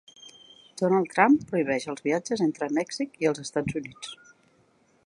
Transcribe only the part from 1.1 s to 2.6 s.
Trump prohibeix els viatges